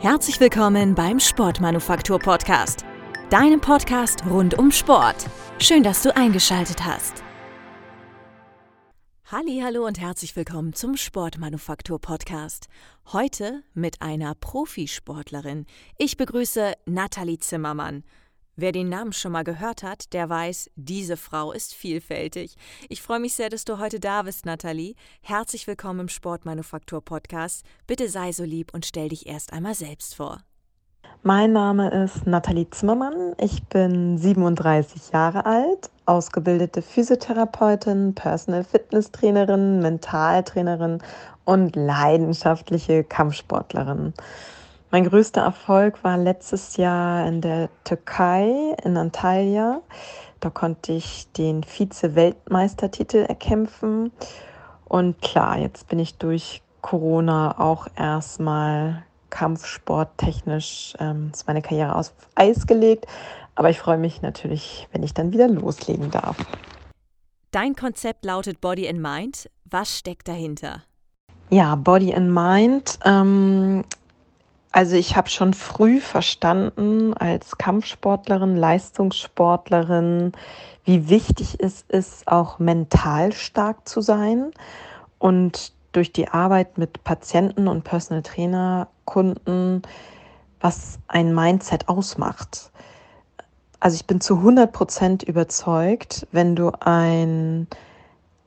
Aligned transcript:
Herzlich 0.00 0.40
willkommen 0.40 0.94
beim 0.94 1.20
Sportmanufaktur 1.20 2.18
Podcast, 2.18 2.86
deinem 3.28 3.60
Podcast 3.60 4.24
rund 4.24 4.58
um 4.58 4.72
Sport. 4.72 5.26
Schön, 5.58 5.82
dass 5.82 6.02
du 6.02 6.16
eingeschaltet 6.16 6.86
hast. 6.86 7.22
Hallo 9.30 9.86
und 9.86 10.00
herzlich 10.00 10.34
willkommen 10.36 10.72
zum 10.72 10.96
Sportmanufaktur 10.96 12.00
Podcast. 12.00 12.68
Heute 13.12 13.62
mit 13.74 14.00
einer 14.00 14.34
Profisportlerin. 14.34 15.66
Ich 15.98 16.16
begrüße 16.16 16.72
Nathalie 16.86 17.38
Zimmermann. 17.38 18.02
Wer 18.56 18.72
den 18.72 18.88
Namen 18.88 19.12
schon 19.12 19.32
mal 19.32 19.44
gehört 19.44 19.82
hat, 19.82 20.12
der 20.12 20.28
weiß, 20.28 20.70
diese 20.74 21.16
Frau 21.16 21.52
ist 21.52 21.72
vielfältig. 21.72 22.56
Ich 22.88 23.00
freue 23.00 23.20
mich 23.20 23.34
sehr, 23.34 23.48
dass 23.48 23.64
du 23.64 23.78
heute 23.78 24.00
da 24.00 24.22
bist, 24.22 24.44
Nathalie. 24.44 24.94
Herzlich 25.22 25.66
willkommen 25.66 26.00
im 26.00 26.08
Sportmanufaktur 26.08 27.00
Podcast. 27.00 27.64
Bitte 27.86 28.08
sei 28.08 28.32
so 28.32 28.44
lieb 28.44 28.74
und 28.74 28.84
stell 28.84 29.08
dich 29.08 29.26
erst 29.26 29.52
einmal 29.52 29.74
selbst 29.74 30.16
vor. 30.16 30.40
Mein 31.22 31.52
Name 31.52 31.90
ist 31.90 32.26
Nathalie 32.26 32.68
Zimmermann. 32.70 33.34
Ich 33.38 33.62
bin 33.64 34.18
37 34.18 35.12
Jahre 35.12 35.46
alt, 35.46 35.90
ausgebildete 36.06 36.82
Physiotherapeutin, 36.82 38.14
Personal 38.14 38.64
Fitness 38.64 39.12
Trainerin, 39.12 39.80
Mentaltrainerin 39.80 40.98
und 41.44 41.76
leidenschaftliche 41.76 43.04
Kampfsportlerin. 43.04 44.12
Mein 44.92 45.04
größter 45.04 45.42
Erfolg 45.42 46.02
war 46.02 46.18
letztes 46.18 46.76
Jahr 46.76 47.24
in 47.26 47.40
der 47.40 47.68
Türkei, 47.84 48.74
in 48.84 48.96
Antalya. 48.96 49.82
Da 50.40 50.50
konnte 50.50 50.92
ich 50.92 51.30
den 51.32 51.62
Vize-Weltmeistertitel 51.62 53.18
erkämpfen. 53.18 54.10
Und 54.86 55.22
klar, 55.22 55.58
jetzt 55.58 55.86
bin 55.86 56.00
ich 56.00 56.18
durch 56.18 56.62
Corona 56.80 57.60
auch 57.60 57.86
erstmal 57.96 59.04
kampfsporttechnisch 59.28 60.94
ähm, 60.98 61.30
ist 61.32 61.46
meine 61.46 61.62
Karriere 61.62 61.94
auf 61.94 62.12
Eis 62.34 62.66
gelegt. 62.66 63.06
Aber 63.54 63.70
ich 63.70 63.78
freue 63.78 63.98
mich 63.98 64.22
natürlich, 64.22 64.88
wenn 64.90 65.04
ich 65.04 65.14
dann 65.14 65.32
wieder 65.32 65.46
loslegen 65.46 66.10
darf. 66.10 66.36
Dein 67.52 67.76
Konzept 67.76 68.24
lautet 68.24 68.60
Body 68.60 68.88
and 68.88 69.00
Mind. 69.00 69.50
Was 69.64 69.96
steckt 69.96 70.26
dahinter? 70.26 70.82
Ja, 71.50 71.74
Body 71.76 72.14
and 72.14 72.32
Mind 72.32 72.98
ähm, 73.04 73.84
also 74.72 74.96
ich 74.96 75.16
habe 75.16 75.28
schon 75.28 75.52
früh 75.52 76.00
verstanden 76.00 77.14
als 77.14 77.58
Kampfsportlerin, 77.58 78.56
Leistungssportlerin, 78.56 80.32
wie 80.84 81.08
wichtig 81.08 81.56
es 81.58 81.84
ist, 81.88 82.28
auch 82.28 82.58
mental 82.58 83.32
stark 83.32 83.88
zu 83.88 84.00
sein. 84.00 84.52
Und 85.18 85.72
durch 85.92 86.12
die 86.12 86.28
Arbeit 86.28 86.78
mit 86.78 87.02
Patienten 87.02 87.66
und 87.66 87.82
Personal 87.82 88.22
Trainer, 88.22 88.88
Kunden, 89.04 89.82
was 90.60 90.98
ein 91.08 91.34
Mindset 91.34 91.88
ausmacht. 91.88 92.70
Also 93.80 93.96
ich 93.96 94.06
bin 94.06 94.20
zu 94.20 94.36
100 94.36 94.72
Prozent 94.72 95.22
überzeugt, 95.24 96.28
wenn 96.32 96.54
du 96.54 96.70
einen 96.80 97.66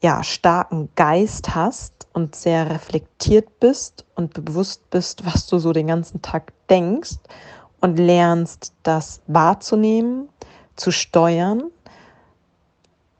ja, 0.03 0.23
starken 0.23 0.89
Geist 0.95 1.55
hast, 1.55 1.93
und 2.13 2.35
sehr 2.35 2.69
reflektiert 2.69 3.59
bist 3.59 4.05
und 4.15 4.33
bewusst 4.33 4.89
bist, 4.91 5.25
was 5.25 5.47
du 5.47 5.57
so 5.57 5.73
den 5.73 5.87
ganzen 5.87 6.21
Tag 6.21 6.53
denkst 6.69 7.17
und 7.81 7.97
lernst, 7.97 8.73
das 8.83 9.21
wahrzunehmen, 9.27 10.29
zu 10.75 10.91
steuern, 10.91 11.63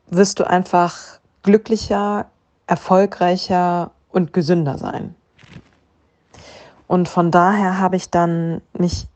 wirst 0.07 0.39
du 0.39 0.47
einfach 0.47 1.19
glücklicher, 1.41 2.27
erfolgreicher 2.67 3.91
und 4.09 4.31
gesünder 4.31 4.77
sein. 4.77 5.15
Und 6.87 7.09
von 7.09 7.31
daher 7.31 7.79
habe 7.79 7.95
ich 7.95 8.09
dann 8.09 8.61
mich 8.73 9.07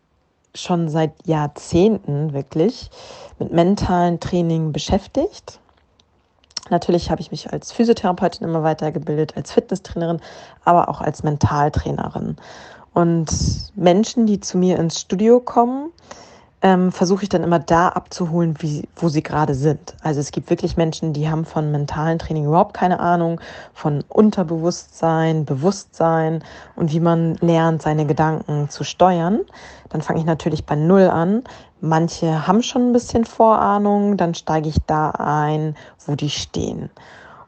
schon 0.56 0.90
seit 0.90 1.14
Jahrzehnten 1.28 2.34
wirklich 2.34 2.90
mit 3.38 3.52
mentalen 3.52 4.20
Training 4.20 4.72
beschäftigt 4.72 5.60
Natürlich 6.70 7.10
habe 7.12 7.22
ich 7.22 7.32
mich 7.32 7.52
als 7.52 7.72
Physiotherapeutin 7.72 8.48
immer 8.48 8.64
weitergebildet, 8.64 9.36
als 9.36 9.52
Fitnesstrainerin, 9.52 10.20
aber 10.66 10.90
auch 10.90 11.02
als 11.02 11.24
Mentaltrainerin. 11.24 12.38
Und 12.94 13.28
Menschen, 13.76 14.26
die 14.26 14.40
zu 14.40 14.58
mir 14.58 14.80
ins 14.80 15.00
Studio 15.00 15.40
kommen, 15.40 15.92
ähm, 16.64 16.92
versuche 16.92 17.24
ich 17.24 17.30
dann 17.30 17.44
immer 17.44 17.60
da 17.60 17.90
abzuholen, 17.90 18.56
wie, 18.60 18.88
wo 18.96 19.10
sie 19.10 19.22
gerade 19.22 19.54
sind. 19.54 19.96
Also 20.02 20.20
es 20.20 20.32
gibt 20.32 20.50
wirklich 20.50 20.76
Menschen, 20.76 21.14
die 21.14 21.30
haben 21.30 21.46
von 21.46 21.72
mentalen 21.72 22.18
Training 22.18 22.46
überhaupt 22.46 22.74
keine 22.74 23.00
Ahnung, 23.00 23.40
von 23.74 24.04
Unterbewusstsein, 24.10 25.46
Bewusstsein 25.46 26.44
und 26.76 26.92
wie 26.92 27.00
man 27.00 27.36
lernt, 27.36 27.84
seine 27.84 28.08
Gedanken 28.08 28.70
zu 28.70 28.84
steuern. 28.84 29.42
Dann 29.90 30.02
fange 30.02 30.20
ich 30.20 30.26
natürlich 30.26 30.66
bei 30.66 30.76
Null 30.76 31.10
an. 31.10 31.44
Manche 31.80 32.48
haben 32.48 32.64
schon 32.64 32.90
ein 32.90 32.94
bisschen 32.94 33.26
Vorahnung, 33.26 34.18
dann 34.18 34.34
steige 34.34 34.70
ich 34.70 34.80
da 34.88 35.12
ein, 35.12 35.76
wo 36.06 36.16
die 36.16 36.30
stehen. 36.30 36.90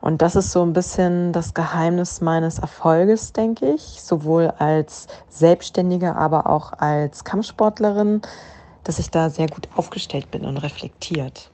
Und 0.02 0.22
das 0.22 0.36
ist 0.36 0.52
so 0.52 0.62
ein 0.62 0.74
bisschen 0.74 1.34
das 1.34 1.54
Geheimnis 1.54 2.22
meines 2.22 2.60
Erfolges, 2.60 3.34
denke 3.34 3.74
ich, 3.74 4.02
sowohl 4.02 4.54
als 4.60 5.08
Selbstständige, 5.28 6.16
aber 6.16 6.48
auch 6.48 6.74
als 6.74 7.24
Kampfsportlerin 7.24 8.22
dass 8.84 8.98
ich 8.98 9.12
da 9.12 9.30
sehr 9.30 9.48
gut 9.48 9.68
aufgestellt 9.76 10.32
bin 10.32 10.46
und 10.46 10.58
reflektiert. 10.58 11.52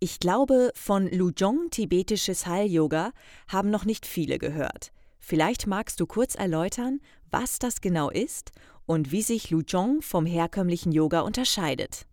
Ich 0.00 0.18
glaube, 0.18 0.70
von 0.74 1.08
Lujong 1.10 1.70
tibetisches 1.70 2.46
Heil-Yoga 2.46 3.12
haben 3.48 3.70
noch 3.70 3.86
nicht 3.86 4.04
viele 4.04 4.38
gehört. 4.38 4.92
Vielleicht 5.18 5.66
magst 5.66 5.98
du 5.98 6.06
kurz 6.06 6.34
erläutern, 6.34 7.00
was 7.30 7.58
das 7.58 7.80
genau 7.80 8.10
ist 8.10 8.50
und 8.86 9.12
wie 9.12 9.22
sich 9.22 9.50
Lujong 9.50 10.02
vom 10.02 10.26
herkömmlichen 10.26 10.92
Yoga 10.92 11.20
unterscheidet. 11.20 12.06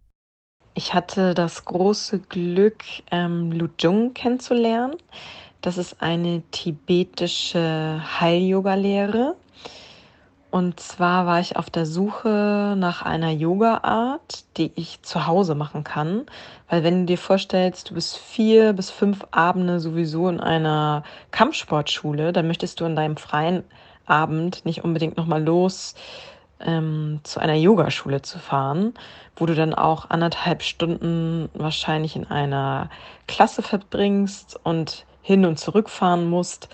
Ich 0.74 0.94
hatte 0.94 1.34
das 1.34 1.66
große 1.66 2.20
Glück, 2.20 2.84
ähm, 3.12 3.52
Lujong 3.52 4.14
kennenzulernen. 4.14 4.96
Das 5.62 5.78
ist 5.78 6.02
eine 6.02 6.42
tibetische 6.52 8.02
Heil-Yoga-Lehre. 8.20 9.36
Und 10.52 10.80
zwar 10.80 11.26
war 11.28 11.40
ich 11.40 11.58
auf 11.58 11.70
der 11.70 11.86
Suche 11.86 12.76
nach 12.78 13.04
einer 13.04 13.30
Yoga-Art, 13.30 14.46
die 14.58 14.72
ich 14.76 15.02
zu 15.04 15.28
Hause 15.28 15.54
machen 15.54 15.84
kann. 15.84 16.26
Weil 16.70 16.84
wenn 16.84 17.02
du 17.02 17.06
dir 17.06 17.18
vorstellst, 17.18 17.90
du 17.90 17.94
bist 17.94 18.18
vier 18.18 18.74
bis 18.74 18.90
fünf 18.90 19.26
Abende 19.32 19.80
sowieso 19.80 20.28
in 20.28 20.40
einer 20.40 21.04
Kampfsportschule, 21.32 22.32
dann 22.32 22.48
möchtest 22.48 22.80
du 22.80 22.86
an 22.86 22.96
deinem 22.96 23.18
freien 23.18 23.64
Abend 24.06 24.66
nicht 24.66 24.84
unbedingt 24.84 25.18
nochmal 25.18 25.44
los 25.44 25.94
ähm, 26.60 27.20
zu 27.24 27.40
einer 27.40 27.56
Yogaschule 27.56 28.22
zu 28.22 28.40
fahren, 28.40 28.94
wo 29.36 29.46
du 29.46 29.56
dann 29.56 29.74
auch 29.74 30.10
anderthalb 30.10 30.64
Stunden 30.64 31.50
wahrscheinlich 31.54 32.16
in 32.16 32.28
einer 32.28 32.90
Klasse 33.28 33.62
verbringst 33.62 34.60
und 34.64 35.06
hin 35.22 35.46
und 35.46 35.60
zurück 35.60 35.90
fahren 35.90 36.30
musst. 36.30 36.70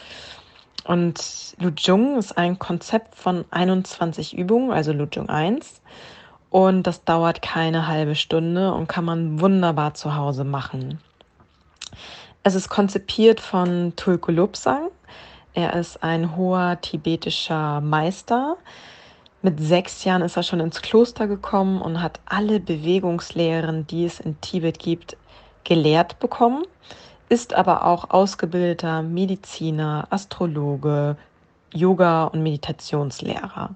Und 0.85 1.55
Lujung 1.59 2.17
ist 2.17 2.37
ein 2.37 2.59
Konzept 2.59 3.15
von 3.15 3.45
21 3.51 4.37
Übungen, 4.37 4.71
also 4.71 4.93
Lujung 4.93 5.29
1. 5.29 5.81
Und 6.49 6.83
das 6.83 7.03
dauert 7.03 7.41
keine 7.41 7.87
halbe 7.87 8.15
Stunde 8.15 8.73
und 8.73 8.87
kann 8.87 9.03
man 9.03 9.41
wunderbar 9.41 9.93
zu 9.93 10.15
Hause 10.15 10.43
machen. 10.43 10.99
Es 12.43 12.53
ist 12.53 12.69
konzipiert 12.69 13.39
von 13.39 13.93
Tulku 13.95 14.31
Lobsang. 14.31 14.89
Er 15.55 15.73
ist 15.73 16.03
ein 16.03 16.35
hoher 16.35 16.79
tibetischer 16.79 17.81
Meister. 17.81 18.57
Mit 19.45 19.59
sechs 19.59 20.03
Jahren 20.03 20.23
ist 20.23 20.37
er 20.37 20.43
schon 20.43 20.59
ins 20.59 20.81
Kloster 20.81 21.27
gekommen 21.27 21.79
und 21.79 22.01
hat 22.01 22.19
alle 22.25 22.59
Bewegungslehren, 22.59 23.85
die 23.85 24.05
es 24.05 24.19
in 24.19 24.41
Tibet 24.41 24.79
gibt, 24.79 25.17
gelehrt 25.63 26.19
bekommen 26.19 26.65
ist 27.29 27.53
aber 27.53 27.85
auch 27.85 28.11
ausgebildeter 28.11 29.01
Mediziner, 29.01 30.07
Astrologe, 30.09 31.17
Yoga- 31.73 32.25
und 32.25 32.43
Meditationslehrer. 32.43 33.75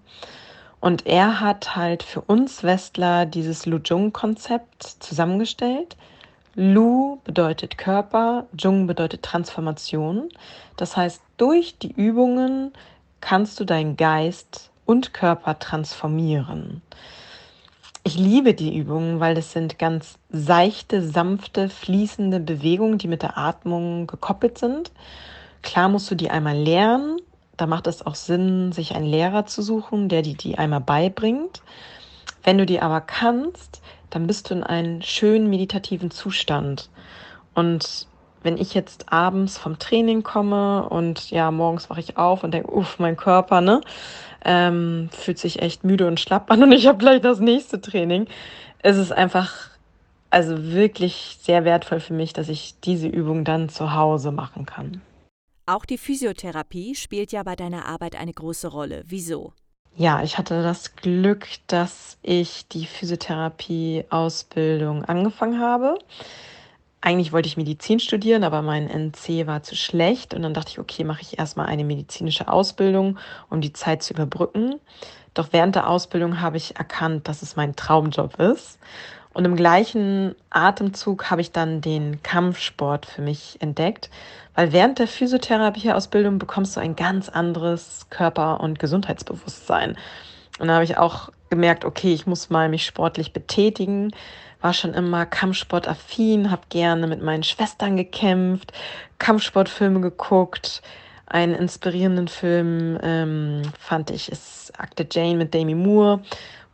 Und 0.80 1.06
er 1.06 1.42
hat 1.42 1.76
halt 1.76 2.04
für 2.04 2.22
uns 2.22 2.64
Westler 2.64 3.26
dieses 3.26 3.66
Lu-Jung-Konzept 3.66 4.84
zusammengestellt. 5.00 5.98
Lu 6.56 7.20
bedeutet 7.26 7.78
Körper, 7.78 8.46
Jung 8.58 8.88
bedeutet 8.88 9.24
Transformation. 9.24 10.30
Das 10.78 10.96
heißt, 10.96 11.22
durch 11.38 11.78
die 11.80 11.92
Übungen 11.92 12.72
kannst 13.20 13.60
du 13.60 13.66
deinen 13.66 13.98
Geist 13.98 14.69
und 14.90 15.14
Körper 15.14 15.60
transformieren. 15.60 16.82
Ich 18.04 18.18
liebe 18.18 18.56
die 18.56 18.76
Übungen, 18.76 19.20
weil 19.20 19.36
das 19.36 19.52
sind 19.52 19.78
ganz 19.78 20.18
seichte, 20.32 21.08
sanfte, 21.08 21.70
fließende 21.70 22.40
Bewegungen, 22.40 22.98
die 22.98 23.08
mit 23.08 23.22
der 23.22 23.38
Atmung 23.38 24.08
gekoppelt 24.08 24.58
sind. 24.58 24.92
Klar 25.62 25.90
musst 25.90 26.10
du 26.10 26.16
die 26.16 26.32
einmal 26.32 26.58
lernen. 26.58 27.18
Da 27.56 27.68
macht 27.68 27.86
es 27.86 28.04
auch 28.04 28.16
Sinn, 28.16 28.72
sich 28.72 28.96
einen 28.96 29.06
Lehrer 29.06 29.46
zu 29.46 29.62
suchen, 29.62 30.10
der 30.10 30.24
dir 30.24 30.36
die 30.36 30.58
einmal 30.58 30.82
beibringt. 30.82 31.62
Wenn 32.44 32.58
du 32.58 32.66
die 32.66 32.82
aber 32.82 33.02
kannst, 33.02 33.84
dann 34.10 34.26
bist 34.26 34.50
du 34.50 34.56
in 34.56 34.64
einem 34.64 35.04
schönen 35.04 35.52
meditativen 35.52 36.10
Zustand. 36.10 36.90
Und 37.54 38.08
wenn 38.42 38.58
ich 38.58 38.74
jetzt 38.74 39.12
abends 39.12 39.58
vom 39.58 39.80
Training 39.80 40.24
komme 40.24 40.88
und 40.90 41.30
ja, 41.30 41.52
morgens 41.52 41.90
wache 41.90 42.00
ich 42.00 42.18
auf 42.18 42.44
und 42.44 42.54
denke, 42.54 42.72
uff, 42.72 42.98
mein 43.00 43.18
Körper, 43.18 43.62
ne, 43.62 43.82
ähm, 44.46 45.10
fühlt 45.12 45.40
sich 45.40 45.62
echt 45.62 45.84
müde 45.84 46.08
und 46.08 46.20
schlapp 46.20 46.50
an 46.52 46.64
und 46.64 46.72
ich 46.72 46.88
habe 46.88 46.98
gleich 46.98 47.22
das 47.22 47.40
nächste 47.40 47.82
Training. 47.82 48.28
Es 48.80 48.98
ist 48.98 49.12
einfach, 49.12 49.70
also 50.30 50.72
wirklich 50.72 51.38
sehr 51.42 51.66
wertvoll 51.66 52.00
für 52.00 52.14
mich, 52.14 52.34
dass 52.34 52.50
ich 52.50 52.76
diese 52.84 53.08
Übung 53.08 53.44
dann 53.44 53.70
zu 53.70 53.94
Hause 53.94 54.32
machen 54.32 54.66
kann. 54.66 55.02
Auch 55.66 55.86
die 55.86 56.00
Physiotherapie 56.00 56.96
spielt 56.96 57.32
ja 57.32 57.44
bei 57.44 57.56
deiner 57.56 57.86
Arbeit 57.86 58.16
eine 58.16 58.34
große 58.34 58.70
Rolle. 58.70 59.04
Wieso? 59.06 59.54
Ja, 59.96 60.24
ich 60.24 60.38
hatte 60.38 60.62
das 60.64 60.96
Glück, 60.96 61.48
dass 61.68 62.18
ich 62.22 62.68
die 62.70 62.86
Physiotherapie-Ausbildung 62.86 65.04
angefangen 65.06 65.60
habe. 65.60 66.00
Eigentlich 67.02 67.32
wollte 67.32 67.48
ich 67.48 67.56
Medizin 67.56 68.00
studieren, 68.00 68.44
aber 68.44 68.62
mein 68.62 68.90
NC 68.90 69.48
war 69.48 69.64
zu 69.64 69.76
schlecht. 69.76 70.34
Und 70.34 70.42
dann 70.42 70.54
dachte 70.54 70.72
ich, 70.72 70.80
okay, 70.80 71.04
mache 71.04 71.22
ich 71.22 71.40
erstmal 71.40 71.68
eine 71.68 71.86
medizinische 71.86 72.48
Ausbildung, 72.48 73.18
um 73.50 73.62
die 73.62 73.74
Zeit 73.74 74.04
zu 74.04 74.14
überbrücken. 74.14 74.76
Doch 75.34 75.50
während 75.52 75.76
der 75.76 75.90
Ausbildung 75.90 76.42
habe 76.42 76.58
ich 76.58 76.76
erkannt, 76.76 77.28
dass 77.28 77.42
es 77.42 77.56
mein 77.56 77.76
Traumjob 77.76 78.40
ist. 78.40 78.80
Und 79.34 79.46
im 79.46 79.56
gleichen 79.56 80.36
Atemzug 80.50 81.30
habe 81.30 81.42
ich 81.42 81.52
dann 81.52 81.82
den 81.82 82.22
Kampfsport 82.24 83.06
für 83.06 83.22
mich 83.22 83.58
entdeckt, 83.62 84.10
weil 84.56 84.74
während 84.74 85.00
der 85.00 85.08
Physiotherapieausbildung 85.08 86.40
bekommst 86.40 86.76
du 86.76 86.82
ein 86.82 86.96
ganz 86.96 87.30
anderes 87.30 88.08
Körper- 88.10 88.60
und 88.60 88.80
Gesundheitsbewusstsein. 88.80 89.96
Und 90.60 90.68
da 90.68 90.74
habe 90.74 90.84
ich 90.84 90.98
auch 90.98 91.30
gemerkt, 91.50 91.86
okay, 91.86 92.14
ich 92.14 92.28
muss 92.28 92.50
mal 92.50 92.70
mich 92.70 92.86
sportlich 92.86 93.32
betätigen. 93.32 94.12
War 94.62 94.74
schon 94.74 94.94
immer 94.94 95.26
Kampfsportaffin, 95.26 96.52
habe 96.52 96.64
gerne 96.70 97.08
mit 97.08 97.22
meinen 97.22 97.44
Schwestern 97.44 97.96
gekämpft, 97.96 98.74
Kampfsportfilme 99.18 100.02
geguckt. 100.02 100.82
Einen 101.26 101.54
inspirierenden 101.54 102.28
Film 102.28 102.98
ähm, 103.04 103.62
fand 103.80 104.10
ich 104.10 104.32
ist 104.32 104.74
Akte 104.78 105.08
Jane 105.10 105.36
mit 105.36 105.54
Demi 105.54 105.76
Moore 105.76 106.22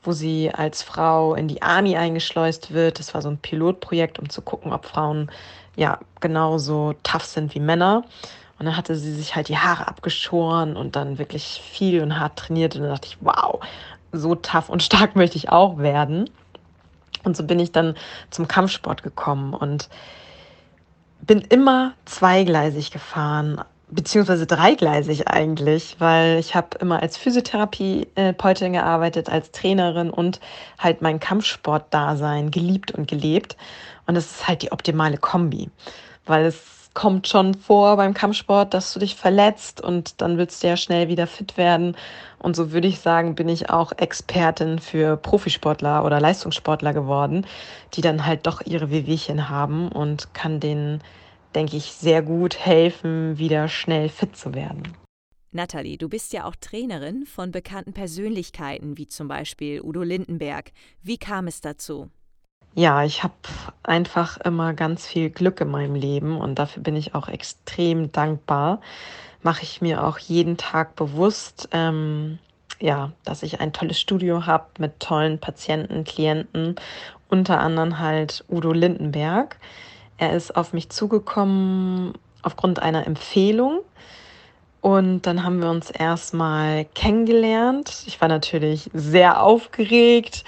wo 0.05 0.11
sie 0.11 0.51
als 0.53 0.83
Frau 0.83 1.35
in 1.35 1.47
die 1.47 1.61
Army 1.61 1.97
eingeschleust 1.97 2.73
wird. 2.73 2.99
Das 2.99 3.13
war 3.13 3.21
so 3.21 3.29
ein 3.29 3.37
Pilotprojekt, 3.37 4.19
um 4.19 4.29
zu 4.29 4.41
gucken, 4.41 4.71
ob 4.73 4.85
Frauen 4.85 5.31
ja 5.75 5.99
genauso 6.21 6.93
tough 7.03 7.25
sind 7.25 7.55
wie 7.55 7.59
Männer. 7.59 8.03
Und 8.57 8.67
dann 8.67 8.77
hatte 8.77 8.95
sie 8.95 9.13
sich 9.13 9.35
halt 9.35 9.49
die 9.49 9.57
Haare 9.57 9.87
abgeschoren 9.87 10.77
und 10.77 10.95
dann 10.95 11.17
wirklich 11.17 11.61
viel 11.63 12.01
und 12.01 12.19
hart 12.19 12.37
trainiert. 12.37 12.75
Und 12.75 12.83
dann 12.83 12.91
dachte 12.91 13.07
ich, 13.07 13.17
wow, 13.21 13.59
so 14.11 14.35
tough 14.35 14.69
und 14.69 14.83
stark 14.83 15.15
möchte 15.15 15.37
ich 15.37 15.49
auch 15.49 15.77
werden. 15.77 16.29
Und 17.25 17.35
so 17.35 17.43
bin 17.43 17.59
ich 17.59 17.71
dann 17.71 17.95
zum 18.29 18.47
Kampfsport 18.47 19.03
gekommen 19.03 19.53
und 19.53 19.89
bin 21.21 21.41
immer 21.41 21.93
zweigleisig 22.05 22.91
gefahren 22.91 23.61
beziehungsweise 23.89 24.47
dreigleisig 24.47 25.27
eigentlich, 25.27 25.95
weil 25.99 26.39
ich 26.39 26.55
habe 26.55 26.77
immer 26.79 27.01
als 27.01 27.17
Physiotherapeutin 27.17 28.73
gearbeitet, 28.73 29.29
als 29.29 29.51
Trainerin 29.51 30.09
und 30.09 30.39
halt 30.77 31.01
mein 31.01 31.19
Kampfsportdasein 31.19 32.51
geliebt 32.51 32.91
und 32.91 33.07
gelebt. 33.07 33.55
Und 34.07 34.15
das 34.15 34.25
ist 34.25 34.47
halt 34.47 34.61
die 34.61 34.71
optimale 34.71 35.17
Kombi, 35.17 35.69
weil 36.25 36.45
es 36.45 36.74
kommt 36.95 37.27
schon 37.27 37.53
vor 37.53 37.95
beim 37.97 38.15
Kampfsport, 38.15 38.73
dass 38.73 38.91
du 38.93 38.99
dich 38.99 39.15
verletzt 39.15 39.79
und 39.81 40.21
dann 40.21 40.39
willst 40.39 40.63
du 40.63 40.67
ja 40.67 40.77
schnell 40.77 41.07
wieder 41.07 41.27
fit 41.27 41.57
werden. 41.57 41.95
Und 42.39 42.55
so 42.55 42.71
würde 42.71 42.87
ich 42.87 42.99
sagen, 42.99 43.35
bin 43.35 43.49
ich 43.49 43.69
auch 43.69 43.91
Expertin 43.97 44.79
für 44.79 45.15
Profisportler 45.15 46.03
oder 46.03 46.19
Leistungssportler 46.19 46.93
geworden, 46.93 47.45
die 47.93 48.01
dann 48.01 48.25
halt 48.25 48.47
doch 48.47 48.61
ihre 48.65 48.89
Wehwehchen 48.89 49.49
haben 49.49 49.89
und 49.89 50.33
kann 50.33 50.59
denen 50.59 51.03
denke 51.55 51.77
ich, 51.77 51.93
sehr 51.93 52.21
gut 52.21 52.57
helfen, 52.59 53.37
wieder 53.37 53.67
schnell 53.67 54.09
fit 54.09 54.35
zu 54.35 54.53
werden. 54.53 54.83
Nathalie, 55.51 55.97
du 55.97 56.09
bist 56.09 56.33
ja 56.33 56.43
auch 56.45 56.55
Trainerin 56.55 57.25
von 57.25 57.51
bekannten 57.51 57.93
Persönlichkeiten, 57.93 58.97
wie 58.97 59.07
zum 59.07 59.29
Beispiel 59.29 59.81
Udo 59.81 60.03
Lindenberg. 60.03 60.71
Wie 61.01 61.17
kam 61.17 61.47
es 61.47 61.61
dazu? 61.61 62.09
Ja, 62.77 63.05
ich 63.05 63.23
habe 63.23 63.33
einfach 63.83 64.37
immer 64.41 64.73
ganz 64.73 65.07
viel 65.07 65.29
Glück 65.29 65.61
in 65.61 65.71
meinem 65.71 65.95
Leben 65.95 66.37
und 66.41 66.59
dafür 66.59 66.83
bin 66.83 66.97
ich 66.97 67.15
auch 67.15 67.29
extrem 67.29 68.11
dankbar. 68.11 68.81
Mache 69.41 69.63
ich 69.63 69.79
mir 69.79 70.03
auch 70.03 70.17
jeden 70.17 70.57
Tag 70.57 70.97
bewusst, 70.97 71.69
ähm, 71.71 72.37
ja, 72.81 73.13
dass 73.23 73.43
ich 73.43 73.61
ein 73.61 73.71
tolles 73.71 73.97
Studio 73.97 74.45
habe 74.45 74.65
mit 74.77 74.99
tollen 74.99 75.39
Patienten, 75.39 76.03
Klienten, 76.03 76.75
unter 77.29 77.61
anderem 77.61 77.99
halt 77.99 78.43
Udo 78.49 78.73
Lindenberg. 78.73 79.57
Er 80.17 80.33
ist 80.33 80.57
auf 80.57 80.73
mich 80.73 80.89
zugekommen 80.89 82.13
aufgrund 82.41 82.81
einer 82.81 83.07
Empfehlung. 83.07 83.79
Und 84.81 85.21
dann 85.21 85.43
haben 85.45 85.61
wir 85.61 85.69
uns 85.69 85.91
erstmal 85.91 86.83
kennengelernt. 86.93 88.03
Ich 88.05 88.19
war 88.19 88.27
natürlich 88.27 88.89
sehr 88.93 89.41
aufgeregt, 89.41 90.43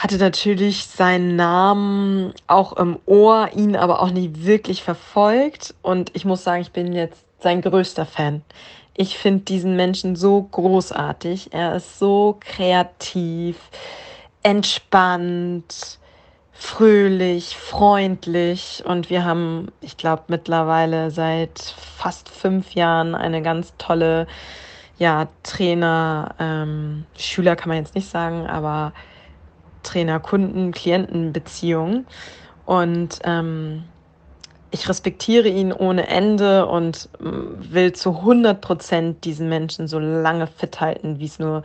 hatte 0.00 0.16
natürlich 0.16 0.86
seinen 0.86 1.36
Namen 1.36 2.32
auch 2.46 2.72
im 2.72 2.98
Ohr, 3.04 3.50
ihn 3.54 3.76
aber 3.76 4.00
auch 4.00 4.10
nie 4.10 4.30
wirklich 4.32 4.82
verfolgt. 4.82 5.74
Und 5.82 6.10
ich 6.16 6.24
muss 6.24 6.42
sagen, 6.42 6.62
ich 6.62 6.72
bin 6.72 6.94
jetzt 6.94 7.22
sein 7.38 7.60
größter 7.60 8.06
Fan. 8.06 8.40
Ich 8.96 9.18
finde 9.18 9.44
diesen 9.44 9.76
Menschen 9.76 10.16
so 10.16 10.42
großartig. 10.42 11.52
Er 11.52 11.76
ist 11.76 11.98
so 11.98 12.38
kreativ, 12.40 13.56
entspannt 14.42 15.98
fröhlich, 16.52 17.56
freundlich 17.56 18.82
und 18.84 19.08
wir 19.08 19.24
haben, 19.24 19.68
ich 19.80 19.96
glaube, 19.96 20.24
mittlerweile 20.28 21.10
seit 21.10 21.58
fast 21.58 22.28
fünf 22.28 22.72
Jahren 22.72 23.14
eine 23.14 23.40
ganz 23.40 23.72
tolle, 23.78 24.26
ja, 24.98 25.28
Trainer, 25.42 26.34
ähm, 26.38 27.06
Schüler 27.16 27.56
kann 27.56 27.70
man 27.70 27.78
jetzt 27.78 27.94
nicht 27.94 28.10
sagen, 28.10 28.46
aber 28.46 28.92
Trainer-Kunden-Klienten-Beziehung 29.82 32.06
und 32.66 33.18
ähm, 33.24 33.84
ich 34.70 34.88
respektiere 34.88 35.48
ihn 35.48 35.72
ohne 35.72 36.08
Ende 36.08 36.66
und 36.66 37.08
mm, 37.18 37.72
will 37.72 37.92
zu 37.92 38.18
100 38.18 38.60
Prozent 38.60 39.24
diesen 39.24 39.48
Menschen 39.48 39.88
so 39.88 39.98
lange 39.98 40.46
fit 40.46 40.80
halten, 40.80 41.18
wie 41.18 41.26
es 41.26 41.38
nur 41.38 41.62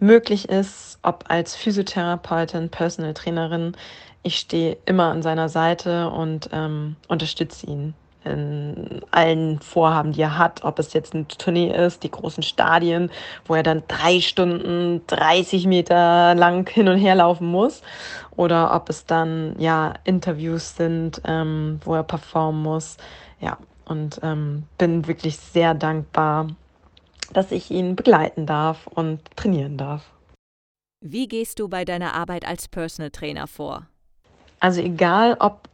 möglich 0.00 0.48
ist, 0.48 0.98
ob 1.02 1.24
als 1.28 1.56
Physiotherapeutin, 1.56 2.70
Personal 2.70 3.14
Trainerin, 3.14 3.76
ich 4.22 4.36
stehe 4.36 4.76
immer 4.86 5.10
an 5.10 5.22
seiner 5.22 5.48
Seite 5.48 6.10
und 6.10 6.50
ähm, 6.52 6.96
unterstütze 7.08 7.66
ihn 7.66 7.94
in 8.24 9.00
allen 9.10 9.60
Vorhaben, 9.60 10.12
die 10.12 10.22
er 10.22 10.38
hat, 10.38 10.64
ob 10.64 10.78
es 10.78 10.92
jetzt 10.92 11.14
ein 11.14 11.28
Tournee 11.28 11.70
ist, 11.70 12.02
die 12.02 12.10
großen 12.10 12.42
Stadien, 12.42 13.10
wo 13.46 13.54
er 13.54 13.62
dann 13.62 13.82
drei 13.88 14.20
Stunden 14.20 15.02
30 15.06 15.66
Meter 15.66 16.34
lang 16.34 16.68
hin 16.68 16.88
und 16.88 16.98
her 16.98 17.14
laufen 17.14 17.48
muss, 17.48 17.82
oder 18.36 18.74
ob 18.74 18.88
es 18.88 19.06
dann 19.06 19.54
ja 19.58 19.94
Interviews 20.04 20.76
sind, 20.76 21.22
ähm, 21.24 21.80
wo 21.84 21.94
er 21.94 22.02
performen 22.02 22.62
muss. 22.62 22.96
Ja, 23.40 23.58
und 23.84 24.20
ähm, 24.22 24.64
bin 24.76 25.06
wirklich 25.06 25.36
sehr 25.36 25.74
dankbar, 25.74 26.48
dass 27.32 27.52
ich 27.52 27.70
ihn 27.70 27.96
begleiten 27.96 28.46
darf 28.46 28.86
und 28.86 29.20
trainieren 29.36 29.76
darf. 29.76 30.04
Wie 31.00 31.28
gehst 31.28 31.60
du 31.60 31.68
bei 31.68 31.84
deiner 31.84 32.14
Arbeit 32.14 32.46
als 32.46 32.68
Personal 32.68 33.10
Trainer 33.10 33.46
vor? 33.46 33.86
Also 34.60 34.80
egal 34.80 35.36
ob 35.38 35.68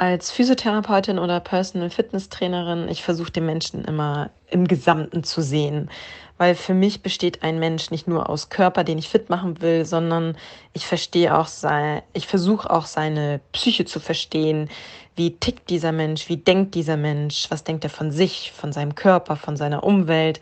als 0.00 0.30
Physiotherapeutin 0.30 1.18
oder 1.18 1.40
Personal 1.40 1.90
Fitness 1.90 2.30
Trainerin, 2.30 2.88
ich 2.88 3.02
versuche 3.02 3.32
den 3.32 3.44
Menschen 3.44 3.84
immer 3.84 4.30
im 4.48 4.66
Gesamten 4.66 5.24
zu 5.24 5.42
sehen. 5.42 5.90
Weil 6.38 6.54
für 6.54 6.72
mich 6.72 7.02
besteht 7.02 7.42
ein 7.42 7.58
Mensch 7.58 7.90
nicht 7.90 8.08
nur 8.08 8.30
aus 8.30 8.48
Körper, 8.48 8.82
den 8.82 8.96
ich 8.96 9.10
fit 9.10 9.28
machen 9.28 9.60
will, 9.60 9.84
sondern 9.84 10.38
ich 10.72 10.86
verstehe 10.86 11.36
auch 11.36 11.48
sein, 11.48 12.00
ich 12.14 12.26
versuche 12.26 12.70
auch 12.70 12.86
seine 12.86 13.42
Psyche 13.52 13.84
zu 13.84 14.00
verstehen. 14.00 14.70
Wie 15.16 15.36
tickt 15.36 15.68
dieser 15.68 15.92
Mensch? 15.92 16.30
Wie 16.30 16.38
denkt 16.38 16.74
dieser 16.74 16.96
Mensch? 16.96 17.44
Was 17.50 17.64
denkt 17.64 17.84
er 17.84 17.90
von 17.90 18.10
sich, 18.10 18.52
von 18.52 18.72
seinem 18.72 18.94
Körper, 18.94 19.36
von 19.36 19.58
seiner 19.58 19.84
Umwelt? 19.84 20.40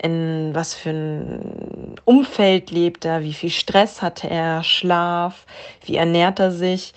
In 0.00 0.54
was 0.54 0.74
für 0.74 0.90
ein 0.90 1.96
Umfeld 2.04 2.70
lebt 2.70 3.04
er? 3.04 3.22
Wie 3.22 3.34
viel 3.34 3.50
Stress 3.50 4.00
hat 4.00 4.22
er? 4.22 4.62
Schlaf? 4.62 5.44
Wie 5.84 5.96
ernährt 5.96 6.38
er 6.38 6.52
sich? 6.52 6.92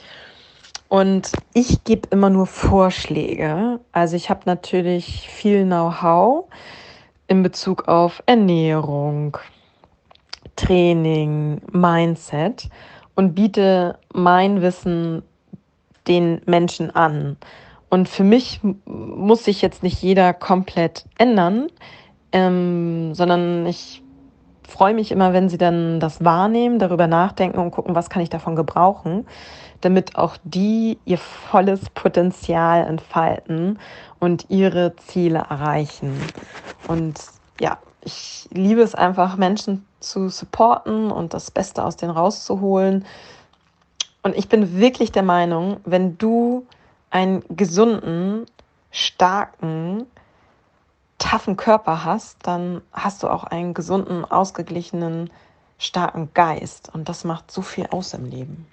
Und 0.95 1.33
ich 1.53 1.83
gebe 1.83 2.07
immer 2.11 2.29
nur 2.29 2.45
Vorschläge. 2.45 3.81
Also 3.91 4.15
ich 4.15 4.29
habe 4.29 4.43
natürlich 4.45 5.27
viel 5.27 5.65
Know-how 5.65 6.45
in 7.27 7.43
Bezug 7.43 7.89
auf 7.89 8.23
Ernährung, 8.27 9.37
Training, 10.55 11.59
Mindset 11.69 12.69
und 13.13 13.35
biete 13.35 13.99
mein 14.13 14.61
Wissen 14.61 15.21
den 16.07 16.39
Menschen 16.45 16.95
an. 16.95 17.35
Und 17.89 18.07
für 18.07 18.23
mich 18.23 18.61
muss 18.85 19.43
sich 19.43 19.61
jetzt 19.61 19.83
nicht 19.83 20.01
jeder 20.01 20.33
komplett 20.33 21.03
ändern, 21.17 21.67
ähm, 22.31 23.13
sondern 23.13 23.65
ich 23.65 24.01
freue 24.67 24.93
mich 24.93 25.11
immer, 25.11 25.33
wenn 25.33 25.49
sie 25.49 25.57
dann 25.57 25.99
das 25.99 26.23
wahrnehmen, 26.23 26.79
darüber 26.79 27.07
nachdenken 27.07 27.59
und 27.59 27.71
gucken, 27.71 27.95
was 27.95 28.09
kann 28.09 28.21
ich 28.21 28.29
davon 28.29 28.55
gebrauchen, 28.55 29.25
damit 29.81 30.15
auch 30.17 30.37
die 30.43 30.97
ihr 31.05 31.17
volles 31.17 31.89
Potenzial 31.91 32.85
entfalten 32.85 33.79
und 34.19 34.49
ihre 34.49 34.95
Ziele 34.95 35.45
erreichen. 35.49 36.19
Und 36.87 37.19
ja, 37.59 37.77
ich 38.01 38.47
liebe 38.51 38.81
es 38.81 38.95
einfach, 38.95 39.35
Menschen 39.37 39.85
zu 39.99 40.29
supporten 40.29 41.11
und 41.11 41.33
das 41.33 41.51
Beste 41.51 41.83
aus 41.83 41.97
denen 41.97 42.11
rauszuholen. 42.11 43.05
Und 44.21 44.35
ich 44.35 44.47
bin 44.47 44.77
wirklich 44.79 45.11
der 45.11 45.23
Meinung, 45.23 45.77
wenn 45.85 46.17
du 46.17 46.65
einen 47.09 47.43
gesunden, 47.49 48.45
starken, 48.91 50.05
taffen 51.17 51.57
Körper 51.57 52.03
hast, 52.03 52.37
dann 52.43 52.81
hast 52.91 53.23
du 53.23 53.27
auch 53.27 53.43
einen 53.43 53.73
gesunden, 53.73 54.25
ausgeglichenen, 54.25 55.29
starken 55.77 56.29
Geist. 56.33 56.93
Und 56.93 57.09
das 57.09 57.23
macht 57.23 57.51
so 57.51 57.61
viel 57.61 57.87
aus 57.87 58.13
im 58.13 58.25
Leben. 58.25 58.67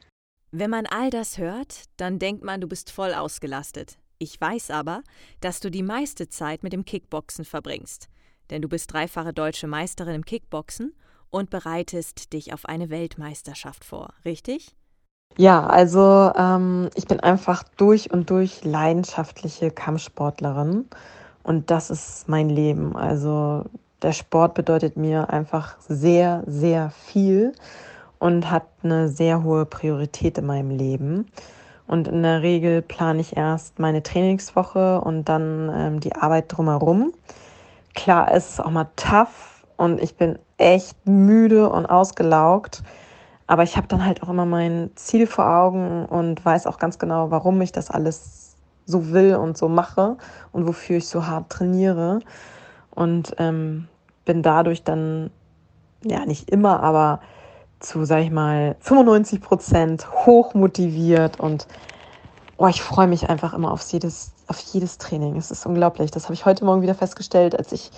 Wenn 0.51 0.71
man 0.71 0.87
all 0.87 1.11
das 1.11 1.39
hört, 1.39 1.85
dann 1.97 2.19
denkt 2.19 2.45
man, 2.45 2.61
du 2.61 2.69
bist 2.69 2.91
voll 2.91 3.15
ausgelastet. 3.15 3.97
Ich 4.19 4.41
weiß 4.41 4.71
aber, 4.71 5.03
dass 5.41 5.61
du 5.61 5.71
die 5.71 5.83
meiste 5.83 6.29
Zeit 6.29 6.63
mit 6.63 6.73
dem 6.73 6.85
Kickboxen 6.85 7.45
verbringst. 7.45 8.09
Denn 8.51 8.63
du 8.63 8.69
bist 8.69 8.93
dreifache 8.93 9.33
deutsche 9.33 9.67
Meisterin 9.67 10.15
im 10.15 10.25
Kickboxen 10.25 10.95
und 11.31 11.49
bereitest 11.51 12.33
dich 12.33 12.53
auf 12.53 12.67
eine 12.67 12.91
Weltmeisterschaft 12.91 13.85
vor, 13.85 14.13
richtig? 14.25 14.77
Ja, 15.39 15.67
also 15.67 16.31
ähm, 16.37 16.91
ich 16.95 17.07
bin 17.07 17.21
einfach 17.21 17.65
durch 17.79 18.13
und 18.13 18.29
durch 18.29 18.65
leidenschaftliche 18.65 19.71
Kampfsportlerin 19.71 20.91
und 21.43 21.71
das 21.71 21.91
ist 21.91 22.29
mein 22.29 22.49
Leben. 22.49 22.97
Also 22.97 23.65
der 24.03 24.13
Sport 24.13 24.55
bedeutet 24.55 24.97
mir 24.97 25.31
einfach 25.31 25.77
sehr, 25.89 26.43
sehr 26.47 26.91
viel 26.91 27.53
und 28.19 28.51
hat 28.51 28.65
eine 28.83 29.09
sehr 29.09 29.43
hohe 29.43 29.67
Priorität 29.67 30.39
in 30.39 30.47
meinem 30.47 30.71
Leben. 30.71 31.27
Und 31.87 32.09
in 32.09 32.23
der 32.23 32.43
Regel 32.43 32.83
plane 32.83 33.21
ich 33.21 33.37
erst 33.37 33.79
meine 33.79 34.03
Trainingswoche 34.03 35.01
und 35.01 35.29
dann 35.29 35.71
ähm, 35.75 36.01
die 36.01 36.15
Arbeit 36.15 36.47
drumherum. 36.49 37.13
Klar, 37.95 38.33
es 38.33 38.51
ist 38.51 38.61
auch 38.61 38.71
mal 38.71 38.89
tough 38.97 39.67
und 39.77 40.01
ich 40.01 40.17
bin 40.17 40.39
echt 40.57 40.97
müde 41.07 41.69
und 41.69 41.87
ausgelaugt. 41.87 42.83
Aber 43.47 43.65
ich 43.65 43.77
habe 43.77 43.89
dann 43.89 44.05
halt 44.05 44.23
auch 44.23 44.29
immer 44.29 44.47
mein 44.47 44.91
Ziel 44.95 45.27
vor 45.27 45.47
Augen 45.47 46.07
und 46.07 46.45
weiß 46.45 46.67
auch 46.67 46.79
ganz 46.79 46.99
genau, 46.99 47.31
warum 47.31 47.61
ich 47.61 47.73
das 47.73 47.91
alles 47.91 48.52
so 48.87 49.11
will 49.13 49.37
und 49.37 49.57
so 49.57 49.69
mache 49.69 50.17
und 50.53 50.67
wofür 50.67 50.99
ich 50.99 51.09
so 51.09 51.27
hart 51.27 51.51
trainiere. 51.51 52.21
Und 52.91 53.35
ähm, 53.39 53.89
bin 54.25 54.43
dadurch 54.43 54.85
dann, 54.85 55.31
ja, 56.05 56.25
nicht 56.27 56.51
immer, 56.51 56.83
aber 56.83 57.21
zu, 57.81 58.05
sag 58.05 58.21
ich 58.21 58.31
mal, 58.31 58.77
95 58.81 59.41
Prozent 59.41 60.07
hoch 60.27 60.55
motiviert 60.55 61.41
und 61.41 61.67
oh, 62.57 62.69
ich 62.69 62.83
freue 62.83 63.09
mich 63.09 63.29
einfach 63.29 63.55
immer 63.55 63.73
auf 63.73 63.83
jedes, 63.91 64.33
auf 64.47 64.59
jedes 64.59 64.99
Training. 64.99 65.37
Es 65.37 65.51
ist 65.51 65.67
unglaublich. 65.67 66.11
Das 66.11 66.25
habe 66.25 66.35
ich 66.35 66.45
heute 66.45 66.65
Morgen 66.65 66.83
wieder 66.83 66.95
festgestellt, 66.95 67.59
als 67.59 67.73
ich 67.73 67.91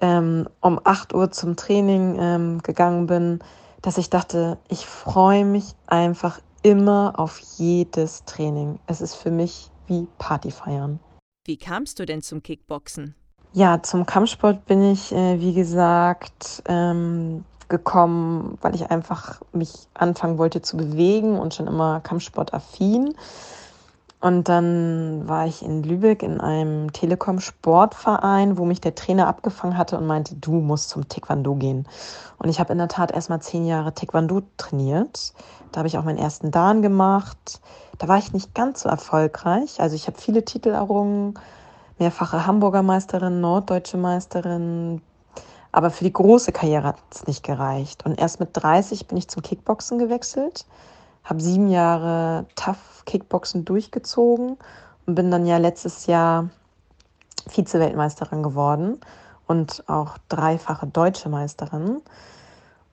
ähm, 0.00 0.46
um 0.60 0.80
8 0.84 1.14
Uhr 1.14 1.30
zum 1.30 1.56
Training 1.56 2.16
ähm, 2.20 2.62
gegangen 2.62 3.06
bin, 3.06 3.38
dass 3.82 3.98
ich 3.98 4.10
dachte, 4.10 4.58
ich 4.68 4.84
freue 4.86 5.44
mich 5.44 5.74
einfach 5.86 6.40
immer 6.62 7.14
auf 7.16 7.38
jedes 7.56 8.24
Training. 8.24 8.78
Es 8.86 9.00
ist 9.00 9.14
für 9.14 9.30
mich 9.30 9.70
wie 9.88 10.06
Party 10.18 10.50
feiern. 10.50 11.00
Wie 11.46 11.56
kamst 11.56 11.98
du 11.98 12.06
denn 12.06 12.22
zum 12.22 12.42
Kickboxen? 12.42 13.14
Ja, 13.52 13.82
zum 13.82 14.04
Kampfsport 14.04 14.66
bin 14.66 14.92
ich, 14.92 15.12
äh, 15.12 15.40
wie 15.40 15.54
gesagt, 15.54 16.62
ähm, 16.68 17.44
gekommen, 17.68 18.58
weil 18.60 18.74
ich 18.74 18.90
einfach 18.90 19.40
mich 19.52 19.88
anfangen 19.94 20.38
wollte 20.38 20.62
zu 20.62 20.76
bewegen 20.76 21.38
und 21.38 21.54
schon 21.54 21.66
immer 21.66 22.00
Kampfsportaffin. 22.00 23.14
Und 24.20 24.48
dann 24.48 25.28
war 25.28 25.46
ich 25.46 25.62
in 25.62 25.84
Lübeck 25.84 26.24
in 26.24 26.40
einem 26.40 26.92
Telekom-Sportverein, 26.92 28.58
wo 28.58 28.64
mich 28.64 28.80
der 28.80 28.96
Trainer 28.96 29.28
abgefangen 29.28 29.78
hatte 29.78 29.96
und 29.96 30.06
meinte, 30.06 30.34
du 30.34 30.52
musst 30.54 30.90
zum 30.90 31.08
Taekwondo 31.08 31.54
gehen. 31.54 31.86
Und 32.38 32.48
ich 32.48 32.58
habe 32.58 32.72
in 32.72 32.78
der 32.78 32.88
Tat 32.88 33.12
erst 33.12 33.30
mal 33.30 33.40
zehn 33.40 33.64
Jahre 33.64 33.94
Taekwondo 33.94 34.42
trainiert. 34.56 35.34
Da 35.70 35.78
habe 35.78 35.88
ich 35.88 35.98
auch 35.98 36.04
meinen 36.04 36.18
ersten 36.18 36.50
Dan 36.50 36.82
gemacht. 36.82 37.60
Da 37.98 38.08
war 38.08 38.18
ich 38.18 38.32
nicht 38.32 38.54
ganz 38.54 38.82
so 38.82 38.88
erfolgreich. 38.88 39.80
Also 39.80 39.94
ich 39.94 40.08
habe 40.08 40.18
viele 40.18 40.44
Titel 40.44 40.70
errungen, 40.70 41.34
mehrfache 42.00 42.44
Hamburger 42.44 42.82
Meisterin, 42.82 43.40
norddeutsche 43.40 43.98
Meisterin. 43.98 45.00
Aber 45.70 45.90
für 45.90 46.02
die 46.02 46.12
große 46.12 46.50
Karriere 46.50 46.88
hat 46.88 46.96
es 47.14 47.28
nicht 47.28 47.44
gereicht. 47.44 48.04
Und 48.04 48.18
erst 48.18 48.40
mit 48.40 48.50
30 48.52 49.06
bin 49.06 49.16
ich 49.16 49.28
zum 49.28 49.42
Kickboxen 49.42 50.00
gewechselt 50.00 50.66
habe 51.24 51.40
sieben 51.40 51.68
Jahre 51.68 52.46
Tough 52.56 53.04
Kickboxen 53.06 53.64
durchgezogen 53.64 54.56
und 55.06 55.14
bin 55.14 55.30
dann 55.30 55.46
ja 55.46 55.58
letztes 55.58 56.06
Jahr 56.06 56.50
Vize-Weltmeisterin 57.48 58.42
geworden 58.42 59.00
und 59.46 59.84
auch 59.88 60.18
dreifache 60.28 60.86
deutsche 60.86 61.28
Meisterin. 61.28 62.02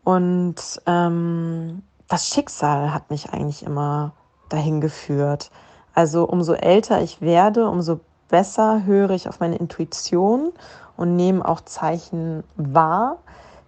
Und 0.04 0.56
ähm, 0.86 1.84
das 2.08 2.30
Schicksal 2.30 2.94
hat 2.94 3.10
mich 3.10 3.32
eigentlich 3.32 3.64
immer 3.64 4.14
dahin 4.50 4.80
geführt. 4.80 5.52
Also 5.94 6.26
umso 6.26 6.54
älter 6.54 7.02
ich 7.02 7.22
werde, 7.22 7.70
umso 7.70 8.00
besser 8.30 8.86
höre 8.86 9.12
ich 9.12 9.28
auf 9.28 9.40
meine 9.40 9.58
Intuition 9.58 10.52
und 10.98 11.16
nehme 11.16 11.46
auch 11.48 11.62
Zeichen 11.62 12.44
wahr, 12.56 13.18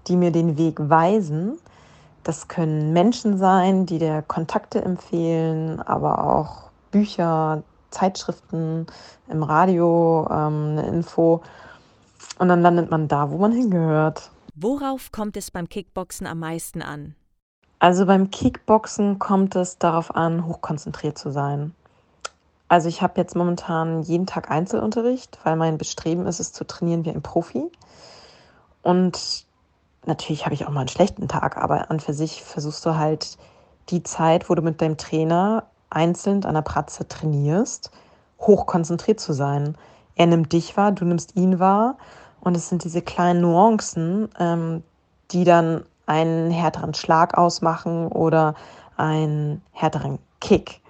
die 0.08 0.16
mir 0.16 0.32
den 0.32 0.58
Weg 0.58 0.78
weisen. 0.80 1.58
Das 2.28 2.50
können 2.50 2.92
Menschen 2.92 3.38
sein, 3.38 3.86
die 3.86 4.00
dir 4.00 4.22
Kontakte 4.22 4.84
empfehlen, 4.84 5.80
aber 5.80 6.26
auch 6.26 6.72
Bücher, 6.92 7.64
Zeitschriften, 7.90 8.86
im 9.30 9.44
Radio, 9.44 10.28
ähm, 10.30 10.72
eine 10.72 10.88
Info. 10.88 11.42
Und 12.38 12.50
dann 12.50 12.62
landet 12.62 12.92
man 12.92 13.08
da, 13.08 13.32
wo 13.32 13.38
man 13.38 13.54
hingehört. 13.54 14.30
Worauf 14.56 15.14
kommt 15.14 15.38
es 15.38 15.52
beim 15.52 15.70
Kickboxen 15.70 16.28
am 16.28 16.40
meisten 16.40 16.82
an? 16.82 17.16
Also 17.80 18.06
beim 18.06 18.30
Kickboxen 18.30 19.20
kommt 19.20 19.56
es 19.56 19.78
darauf 19.78 20.14
an, 20.14 20.46
hochkonzentriert 20.46 21.18
zu 21.18 21.32
sein. 21.32 21.74
Also 22.68 22.90
ich 22.90 23.02
habe 23.02 23.22
jetzt 23.22 23.38
momentan 23.38 24.02
jeden 24.02 24.26
Tag 24.26 24.52
Einzelunterricht, 24.52 25.40
weil 25.46 25.56
mein 25.56 25.78
Bestreben 25.78 26.28
ist 26.28 26.42
es 26.42 26.52
zu 26.52 26.68
trainieren 26.68 27.06
wie 27.06 27.12
ein 27.12 27.22
Profi. 27.22 27.72
Und 28.82 29.47
natürlich 30.08 30.46
habe 30.46 30.56
ich 30.56 30.66
auch 30.66 30.72
mal 30.72 30.82
einen 30.82 30.90
schlechten 30.90 31.28
Tag, 31.28 31.58
aber 31.58 31.92
an 31.92 32.00
für 32.00 32.14
sich 32.14 32.44
versuchst 32.44 32.86
du 32.86 32.96
halt 32.96 33.38
die 33.90 34.04
Zeit, 34.04 34.50
wo 34.50 34.56
du 34.56 34.62
mit 34.62 34.82
deinem 34.82 34.98
Trainer 34.98 35.66
einzeln 35.90 36.44
an 36.46 36.56
der 36.56 36.62
Pratze 36.62 37.08
trainierst, 37.08 37.92
hoch 38.40 38.66
konzentriert 38.66 39.20
zu 39.20 39.34
sein. 39.34 39.78
Er 40.16 40.28
nimmt 40.28 40.52
dich 40.54 40.76
wahr, 40.76 40.92
du 40.92 41.06
nimmst 41.06 41.36
ihn 41.36 41.60
wahr 41.60 41.98
und 42.42 42.56
es 42.58 42.70
sind 42.70 42.84
diese 42.84 43.02
kleinen 43.02 43.42
Nuancen, 43.42 44.30
ähm, 44.40 44.84
die 45.32 45.44
dann 45.44 45.86
einen 46.06 46.52
härteren 46.52 46.94
Schlag 46.94 47.38
ausmachen 47.38 48.08
oder 48.08 48.56
einen 48.96 49.62
härteren 49.72 50.20
Kick. 50.40 50.82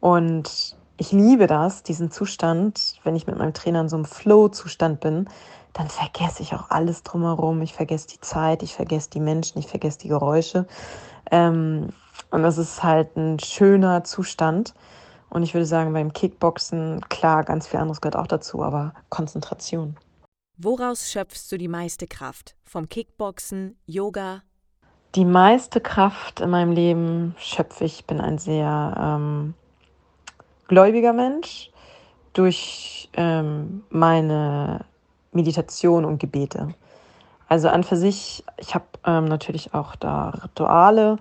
Und 0.00 0.76
ich 0.96 1.12
liebe 1.12 1.46
das, 1.46 1.82
diesen 1.82 2.10
Zustand, 2.10 2.98
wenn 3.04 3.16
ich 3.16 3.26
mit 3.26 3.36
meinem 3.36 3.52
Trainer 3.54 3.82
in 3.82 3.88
so 3.88 3.96
einem 3.96 4.06
Flow-Zustand 4.06 5.00
bin, 5.00 5.28
dann 5.76 5.88
vergesse 5.88 6.42
ich 6.42 6.54
auch 6.54 6.70
alles 6.70 7.02
drumherum. 7.02 7.60
Ich 7.60 7.74
vergesse 7.74 8.08
die 8.08 8.20
Zeit, 8.20 8.62
ich 8.62 8.74
vergesse 8.74 9.10
die 9.10 9.20
Menschen, 9.20 9.58
ich 9.58 9.66
vergesse 9.66 9.98
die 9.98 10.08
Geräusche. 10.08 10.66
Ähm, 11.30 11.90
und 12.30 12.42
das 12.42 12.56
ist 12.56 12.82
halt 12.82 13.14
ein 13.16 13.38
schöner 13.38 14.02
Zustand. 14.02 14.72
Und 15.28 15.42
ich 15.42 15.52
würde 15.52 15.66
sagen, 15.66 15.92
beim 15.92 16.14
Kickboxen, 16.14 17.06
klar, 17.10 17.44
ganz 17.44 17.66
viel 17.66 17.78
anderes 17.78 18.00
gehört 18.00 18.16
auch 18.16 18.26
dazu, 18.26 18.62
aber 18.62 18.94
Konzentration. 19.10 19.96
Woraus 20.56 21.10
schöpfst 21.10 21.52
du 21.52 21.58
die 21.58 21.68
meiste 21.68 22.06
Kraft? 22.06 22.56
Vom 22.64 22.88
Kickboxen, 22.88 23.76
Yoga? 23.84 24.42
Die 25.14 25.26
meiste 25.26 25.82
Kraft 25.82 26.40
in 26.40 26.48
meinem 26.48 26.72
Leben 26.72 27.34
schöpfe 27.38 27.84
ich. 27.84 28.06
bin 28.06 28.22
ein 28.22 28.38
sehr 28.38 28.96
ähm, 28.98 29.52
gläubiger 30.68 31.12
Mensch. 31.12 31.70
Durch 32.32 33.10
ähm, 33.14 33.84
meine 33.90 34.86
Meditation 35.36 36.04
und 36.04 36.18
Gebete. 36.18 36.74
Also 37.48 37.68
an 37.68 37.84
für 37.84 37.96
sich, 37.96 38.44
ich 38.58 38.74
habe 38.74 38.86
ähm, 39.04 39.26
natürlich 39.26 39.72
auch 39.72 39.94
da 39.94 40.30
Rituale 40.30 41.18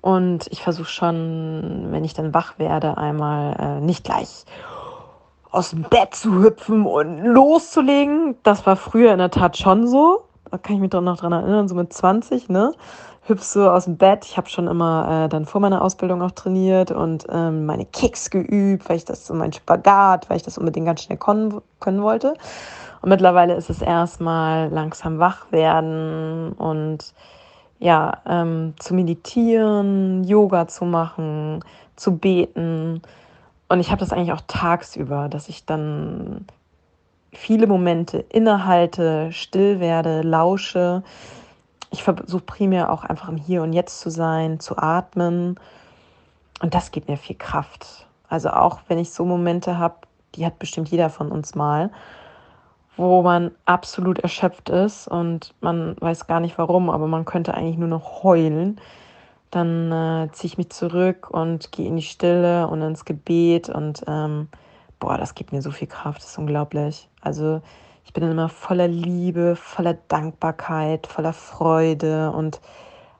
und 0.00 0.46
ich 0.50 0.62
versuche 0.62 0.88
schon, 0.88 1.88
wenn 1.90 2.04
ich 2.04 2.14
dann 2.14 2.32
wach 2.32 2.58
werde, 2.58 2.96
einmal 2.96 3.56
äh, 3.58 3.80
nicht 3.80 4.04
gleich 4.04 4.46
aus 5.50 5.70
dem 5.70 5.82
Bett 5.82 6.14
zu 6.14 6.42
hüpfen 6.42 6.86
und 6.86 7.20
loszulegen. 7.24 8.36
Das 8.42 8.66
war 8.66 8.76
früher 8.76 9.12
in 9.12 9.18
der 9.18 9.30
Tat 9.30 9.56
schon 9.56 9.86
so. 9.86 10.24
Da 10.50 10.58
kann 10.58 10.76
ich 10.76 10.80
mich 10.80 10.90
doch 10.90 11.00
noch 11.00 11.18
dran 11.18 11.32
erinnern, 11.32 11.68
so 11.68 11.74
mit 11.74 11.92
20, 11.92 12.48
ne? 12.48 12.72
Hüpf 13.28 13.42
so 13.42 13.70
aus 13.70 13.84
dem 13.84 13.96
Bett. 13.96 14.24
Ich 14.24 14.36
habe 14.36 14.48
schon 14.48 14.66
immer 14.66 15.24
äh, 15.24 15.28
dann 15.28 15.44
vor 15.44 15.60
meiner 15.60 15.82
Ausbildung 15.82 16.22
auch 16.22 16.30
trainiert 16.30 16.90
und 16.90 17.26
ähm, 17.30 17.66
meine 17.66 17.84
Kicks 17.84 18.30
geübt, 18.30 18.88
weil 18.88 18.96
ich 18.96 19.04
das 19.04 19.26
so 19.26 19.34
mein 19.34 19.52
Spagat, 19.52 20.30
weil 20.30 20.38
ich 20.38 20.42
das 20.42 20.58
unbedingt 20.58 20.86
ganz 20.86 21.02
schnell 21.02 21.18
können, 21.18 21.60
können 21.80 22.02
wollte. 22.02 22.34
Und 23.00 23.10
mittlerweile 23.10 23.54
ist 23.54 23.70
es 23.70 23.80
erstmal 23.80 24.68
langsam 24.70 25.18
wach 25.18 25.52
werden 25.52 26.52
und 26.52 27.14
ja, 27.78 28.18
ähm, 28.26 28.74
zu 28.78 28.94
meditieren, 28.94 30.24
Yoga 30.24 30.66
zu 30.66 30.84
machen, 30.84 31.64
zu 31.94 32.16
beten. 32.16 33.02
Und 33.68 33.80
ich 33.80 33.90
habe 33.90 34.00
das 34.00 34.12
eigentlich 34.12 34.32
auch 34.32 34.42
tagsüber, 34.48 35.28
dass 35.28 35.48
ich 35.48 35.64
dann 35.64 36.46
viele 37.32 37.66
Momente 37.66 38.18
innehalte, 38.18 39.30
still 39.32 39.78
werde, 39.80 40.22
lausche. 40.22 41.02
Ich 41.90 42.02
versuche 42.02 42.42
primär 42.42 42.92
auch 42.92 43.04
einfach 43.04 43.28
im 43.28 43.36
Hier 43.36 43.62
und 43.62 43.72
Jetzt 43.72 44.00
zu 44.00 44.10
sein, 44.10 44.60
zu 44.60 44.76
atmen. 44.76 45.58
Und 46.60 46.74
das 46.74 46.90
gibt 46.90 47.08
mir 47.08 47.16
viel 47.16 47.36
Kraft. 47.36 48.06
Also 48.28 48.50
auch 48.50 48.80
wenn 48.88 48.98
ich 48.98 49.10
so 49.12 49.24
Momente 49.24 49.78
habe, 49.78 49.96
die 50.34 50.44
hat 50.44 50.58
bestimmt 50.58 50.88
jeder 50.88 51.08
von 51.10 51.30
uns 51.30 51.54
mal, 51.54 51.90
wo 52.96 53.22
man 53.22 53.52
absolut 53.64 54.18
erschöpft 54.18 54.68
ist 54.68 55.08
und 55.08 55.54
man 55.60 55.96
weiß 56.00 56.26
gar 56.26 56.40
nicht 56.40 56.58
warum, 56.58 56.90
aber 56.90 57.06
man 57.06 57.24
könnte 57.24 57.54
eigentlich 57.54 57.78
nur 57.78 57.88
noch 57.88 58.22
heulen. 58.22 58.80
Dann 59.50 59.92
äh, 59.92 60.32
ziehe 60.32 60.48
ich 60.48 60.58
mich 60.58 60.70
zurück 60.70 61.30
und 61.30 61.72
gehe 61.72 61.86
in 61.86 61.96
die 61.96 62.02
Stille 62.02 62.68
und 62.68 62.82
ins 62.82 63.04
Gebet 63.04 63.70
und 63.70 64.02
ähm, 64.06 64.48
boah, 64.98 65.16
das 65.16 65.34
gibt 65.34 65.52
mir 65.52 65.62
so 65.62 65.70
viel 65.70 65.88
Kraft, 65.88 66.22
das 66.22 66.30
ist 66.30 66.38
unglaublich. 66.38 67.08
Also 67.22 67.62
ich 68.08 68.14
bin 68.14 68.22
dann 68.22 68.32
immer 68.32 68.48
voller 68.48 68.88
Liebe, 68.88 69.54
voller 69.54 69.92
Dankbarkeit, 69.92 71.06
voller 71.06 71.34
Freude 71.34 72.32
und 72.32 72.58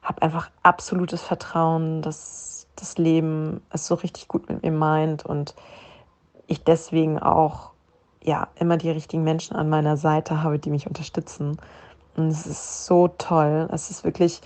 habe 0.00 0.23
einfach 0.23 0.50
absolutes 0.62 1.21
Vertrauen, 1.21 2.00
dass 2.00 2.66
das 2.75 2.97
Leben 2.97 3.61
es 3.68 3.87
so 3.87 3.97
richtig 3.97 4.28
gut 4.28 4.49
mit 4.49 4.62
mir 4.62 4.71
meint 4.73 5.26
und 5.26 5.54
ich 6.47 6.64
deswegen 6.64 7.18
auch 7.18 7.73
ja 8.23 8.49
immer 8.54 8.78
die 8.78 8.88
richtigen 8.88 9.25
Menschen 9.25 9.57
an 9.57 9.68
meiner 9.68 9.99
Seite 9.99 10.42
habe, 10.42 10.59
die 10.59 10.71
mich 10.71 10.87
unterstützen. 10.87 11.59
Und 12.16 12.28
es 12.28 12.47
ist 12.47 12.87
so 12.87 13.09
toll. 13.09 13.68
Es 13.71 13.90
ist 13.90 14.04
wirklich, 14.04 14.40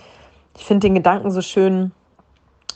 ich 0.57 0.65
finde 0.65 0.87
den 0.87 0.95
Gedanken 0.95 1.31
so 1.31 1.41
schön, 1.41 1.93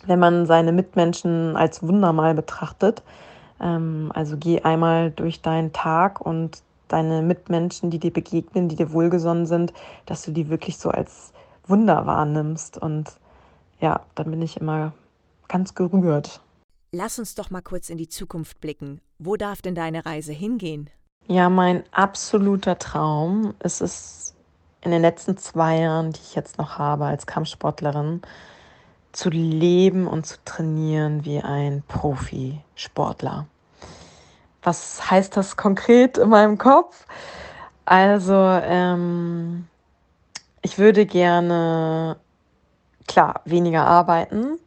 wenn 0.06 0.20
man 0.20 0.46
seine 0.46 0.72
Mitmenschen 0.72 1.58
als 1.58 1.86
Wunder 1.86 2.14
mal 2.14 2.34
betrachtet. 2.34 3.04
Ähm, 3.60 4.10
also 4.16 4.38
geh 4.38 4.62
einmal 4.62 5.12
durch 5.12 5.42
deinen 5.42 5.74
Tag 5.74 6.22
und 6.22 6.62
deine 6.88 7.22
Mitmenschen, 7.22 7.90
die 7.90 8.00
dir 8.00 8.12
begegnen, 8.12 8.70
die 8.70 8.76
dir 8.76 8.92
wohlgesonnen 8.92 9.46
sind, 9.46 9.74
dass 10.06 10.24
du 10.24 10.32
die 10.32 10.50
wirklich 10.50 10.78
so 10.78 10.90
als 10.90 11.34
Wunder 11.66 12.06
wahrnimmst. 12.06 12.78
Und 12.78 13.12
ja, 13.80 14.02
dann 14.16 14.32
bin 14.32 14.42
ich 14.42 14.58
immer 14.58 14.94
ganz 15.48 15.76
gerührt. 15.76 16.42
Lass 16.92 17.20
uns 17.20 17.36
doch 17.36 17.50
mal 17.50 17.62
kurz 17.62 17.90
in 17.90 17.98
die 17.98 18.10
Zukunft 18.10 18.62
blicken. 18.62 19.02
Wo 19.20 19.36
darf 19.36 19.62
denn 19.62 19.76
deine 19.76 20.06
Reise 20.06 20.32
hingehen? 20.32 20.90
Ja, 21.28 21.50
mein 21.50 21.84
absoluter 21.92 22.80
Traum 22.80 23.54
ist 23.62 23.82
es 23.82 24.36
in 24.82 24.92
den 24.92 25.02
letzten 25.02 25.38
zwei 25.38 25.80
Jahren, 25.80 26.14
die 26.14 26.22
ich 26.22 26.36
jetzt 26.36 26.58
noch 26.58 26.78
habe 26.78 27.06
als 27.06 27.28
Kampfsportlerin, 27.28 28.22
zu 29.12 29.30
leben 29.30 30.08
und 30.08 30.26
zu 30.26 30.38
trainieren 30.46 31.26
wie 31.26 31.40
ein 31.40 31.84
Profisportler. 31.88 33.48
Was 34.68 35.10
heißt 35.10 35.38
das 35.38 35.56
konkret 35.56 36.18
in 36.18 36.28
meinem 36.28 36.58
Kopf? 36.58 37.06
Also, 37.86 38.34
ähm, 38.36 39.68
ich 40.62 40.78
würde 40.78 41.06
gerne, 41.06 42.18
klar, 43.08 43.42
weniger 43.46 43.88
arbeiten 43.88 44.60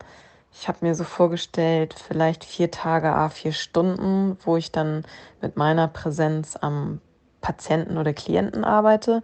ich 0.53 0.69
habe 0.69 0.79
mir 0.83 0.95
so 0.95 1.05
vorgestellt, 1.05 1.95
vielleicht 1.95 2.45
vier 2.45 2.71
Tage, 2.71 3.15
a 3.15 3.31
vier 3.31 3.53
Stunden, 3.53 4.37
wo 4.45 4.59
ich 4.59 4.71
dann 4.71 5.05
mit 5.41 5.57
meiner 5.57 5.89
Präsenz 5.89 6.57
am 6.57 7.01
Patienten 7.41 7.97
oder 7.97 8.13
Klienten 8.13 8.65
arbeite, 8.65 9.23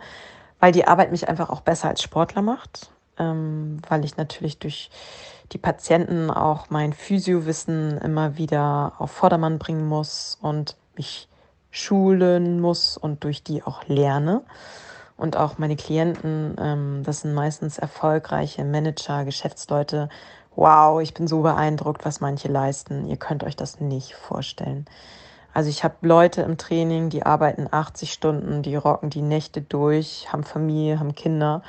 weil 0.60 0.72
die 0.72 0.86
Arbeit 0.86 1.10
mich 1.10 1.28
einfach 1.28 1.50
auch 1.50 1.60
besser 1.60 1.88
als 1.88 2.02
Sportler 2.02 2.40
macht, 2.40 2.90
ähm, 3.18 3.82
weil 3.86 4.04
ich 4.06 4.16
natürlich 4.16 4.58
durch 4.58 4.90
die 5.52 5.58
Patienten 5.58 6.30
auch 6.30 6.70
mein 6.70 6.92
Physiowissen 6.92 7.98
immer 7.98 8.36
wieder 8.36 8.94
auf 8.98 9.10
Vordermann 9.10 9.58
bringen 9.58 9.86
muss 9.86 10.38
und 10.40 10.76
mich 10.96 11.28
schulen 11.70 12.60
muss 12.60 12.96
und 12.96 13.24
durch 13.24 13.42
die 13.42 13.62
auch 13.62 13.86
lerne. 13.86 14.42
Und 15.16 15.36
auch 15.36 15.58
meine 15.58 15.76
Klienten, 15.76 16.56
ähm, 16.60 17.02
das 17.04 17.20
sind 17.20 17.34
meistens 17.34 17.78
erfolgreiche 17.78 18.64
Manager, 18.64 19.24
Geschäftsleute, 19.24 20.08
wow, 20.56 21.00
ich 21.00 21.14
bin 21.14 21.26
so 21.26 21.42
beeindruckt, 21.42 22.04
was 22.04 22.20
manche 22.20 22.48
leisten. 22.48 23.06
Ihr 23.06 23.16
könnt 23.16 23.44
euch 23.44 23.56
das 23.56 23.80
nicht 23.80 24.14
vorstellen. 24.14 24.86
Also 25.54 25.70
ich 25.70 25.84
habe 25.84 25.94
Leute 26.02 26.42
im 26.42 26.58
Training, 26.58 27.08
die 27.08 27.24
arbeiten 27.24 27.66
80 27.70 28.12
Stunden, 28.12 28.62
die 28.62 28.76
rocken 28.76 29.08
die 29.08 29.22
Nächte 29.22 29.62
durch, 29.62 30.30
haben 30.30 30.44
Familie, 30.44 30.98
haben 30.98 31.14
Kinder 31.14 31.62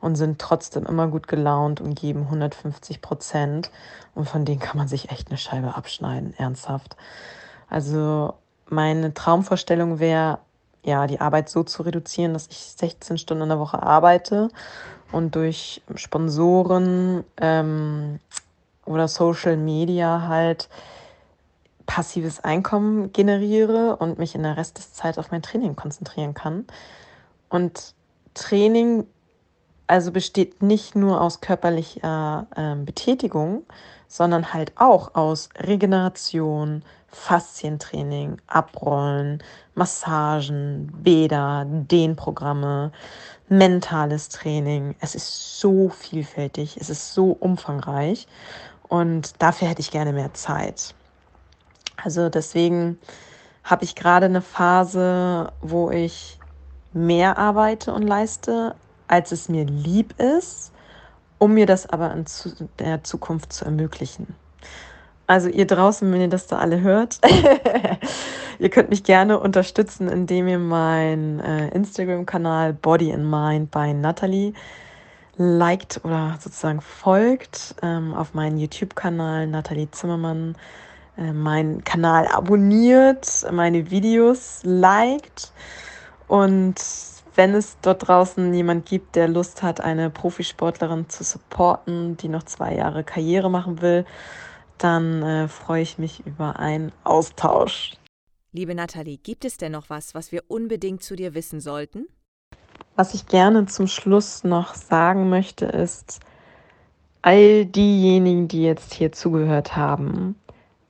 und 0.00 0.16
sind 0.16 0.38
trotzdem 0.38 0.86
immer 0.86 1.08
gut 1.08 1.28
gelaunt 1.28 1.80
und 1.80 1.94
geben 1.94 2.22
150 2.22 3.00
Prozent. 3.00 3.70
Und 4.14 4.28
von 4.28 4.44
denen 4.44 4.60
kann 4.60 4.76
man 4.76 4.88
sich 4.88 5.10
echt 5.10 5.28
eine 5.28 5.38
Scheibe 5.38 5.74
abschneiden, 5.74 6.34
ernsthaft. 6.36 6.96
Also 7.68 8.34
meine 8.68 9.14
Traumvorstellung 9.14 9.98
wäre, 9.98 10.38
ja, 10.84 11.06
die 11.06 11.20
Arbeit 11.20 11.48
so 11.48 11.64
zu 11.64 11.82
reduzieren, 11.82 12.32
dass 12.32 12.46
ich 12.48 12.58
16 12.58 13.18
Stunden 13.18 13.44
in 13.44 13.48
der 13.48 13.58
Woche 13.58 13.82
arbeite 13.82 14.50
und 15.12 15.34
durch 15.34 15.82
Sponsoren 15.94 17.24
ähm, 17.40 18.20
oder 18.84 19.08
Social 19.08 19.56
Media 19.56 20.28
halt 20.28 20.68
passives 21.86 22.40
Einkommen 22.40 23.12
generiere 23.12 23.96
und 23.96 24.18
mich 24.18 24.34
in 24.34 24.42
der 24.42 24.56
Rest 24.56 24.78
des 24.78 24.92
Zeit 24.92 25.18
auf 25.18 25.30
mein 25.30 25.42
Training 25.42 25.76
konzentrieren 25.76 26.34
kann. 26.34 26.66
Und 27.48 27.94
Training 28.34 29.06
also 29.86 30.10
besteht 30.10 30.62
nicht 30.62 30.96
nur 30.96 31.20
aus 31.20 31.40
körperlicher 31.40 32.46
äh, 32.56 32.74
Betätigung, 32.74 33.64
sondern 34.08 34.52
halt 34.52 34.72
auch 34.76 35.14
aus 35.14 35.48
Regeneration, 35.58 36.82
Faszientraining, 37.08 38.38
Abrollen, 38.46 39.42
Massagen, 39.74 40.92
Bäder, 41.02 41.64
Dehnprogramme, 41.66 42.92
mentales 43.48 44.28
Training. 44.28 44.94
Es 45.00 45.14
ist 45.14 45.60
so 45.60 45.88
vielfältig, 45.88 46.76
es 46.80 46.90
ist 46.90 47.14
so 47.14 47.36
umfangreich 47.38 48.26
und 48.88 49.40
dafür 49.40 49.68
hätte 49.68 49.80
ich 49.80 49.90
gerne 49.90 50.12
mehr 50.12 50.34
Zeit. 50.34 50.94
Also 52.02 52.28
deswegen 52.28 52.98
habe 53.64 53.84
ich 53.84 53.94
gerade 53.94 54.26
eine 54.26 54.42
Phase, 54.42 55.52
wo 55.60 55.90
ich 55.90 56.38
mehr 56.92 57.38
arbeite 57.38 57.92
und 57.92 58.02
leiste, 58.02 58.74
als 59.08 59.32
es 59.32 59.48
mir 59.48 59.64
lieb 59.64 60.14
ist, 60.20 60.72
um 61.38 61.54
mir 61.54 61.66
das 61.66 61.88
aber 61.88 62.12
in 62.12 62.24
der 62.78 63.04
Zukunft 63.04 63.52
zu 63.52 63.64
ermöglichen. 63.64 64.34
Also 65.26 65.48
ihr 65.48 65.66
draußen, 65.66 66.10
wenn 66.12 66.20
ihr 66.20 66.28
das 66.28 66.46
da 66.46 66.58
alle 66.58 66.80
hört, 66.80 67.18
ihr 68.58 68.70
könnt 68.70 68.90
mich 68.90 69.02
gerne 69.02 69.40
unterstützen, 69.40 70.08
indem 70.08 70.46
ihr 70.46 70.60
meinen 70.60 71.40
äh, 71.40 71.68
Instagram-Kanal 71.68 72.74
Body 72.74 73.12
and 73.12 73.28
Mind 73.28 73.70
bei 73.72 73.92
Natalie 73.92 74.52
liked 75.36 76.00
oder 76.04 76.36
sozusagen 76.40 76.80
folgt, 76.80 77.74
ähm, 77.82 78.14
auf 78.14 78.34
meinen 78.34 78.56
YouTube-Kanal 78.56 79.48
Natalie 79.48 79.90
Zimmermann, 79.90 80.54
äh, 81.18 81.32
meinen 81.32 81.82
Kanal 81.82 82.28
abonniert, 82.28 83.46
meine 83.50 83.90
Videos 83.90 84.60
liked 84.62 85.52
und 86.28 86.76
wenn 87.36 87.54
es 87.54 87.78
dort 87.82 88.08
draußen 88.08 88.52
jemand 88.54 88.86
gibt, 88.86 89.14
der 89.14 89.28
Lust 89.28 89.62
hat, 89.62 89.80
eine 89.80 90.10
Profisportlerin 90.10 91.08
zu 91.08 91.22
supporten, 91.22 92.16
die 92.16 92.28
noch 92.28 92.44
zwei 92.44 92.74
Jahre 92.74 93.04
Karriere 93.04 93.50
machen 93.50 93.82
will, 93.82 94.04
dann 94.78 95.22
äh, 95.22 95.48
freue 95.48 95.82
ich 95.82 95.98
mich 95.98 96.26
über 96.26 96.58
einen 96.58 96.92
Austausch. 97.04 97.92
Liebe 98.52 98.74
Nathalie, 98.74 99.18
gibt 99.18 99.44
es 99.44 99.58
denn 99.58 99.72
noch 99.72 99.90
was, 99.90 100.14
was 100.14 100.32
wir 100.32 100.44
unbedingt 100.48 101.02
zu 101.02 101.14
dir 101.14 101.34
wissen 101.34 101.60
sollten? 101.60 102.06
Was 102.94 103.12
ich 103.12 103.26
gerne 103.26 103.66
zum 103.66 103.86
Schluss 103.86 104.44
noch 104.44 104.74
sagen 104.74 105.28
möchte, 105.28 105.66
ist, 105.66 106.20
all 107.20 107.66
diejenigen, 107.66 108.48
die 108.48 108.62
jetzt 108.62 108.94
hier 108.94 109.12
zugehört 109.12 109.76
haben, 109.76 110.36